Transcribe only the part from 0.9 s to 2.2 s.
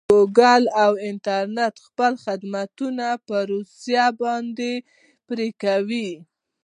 انټرنټ خپل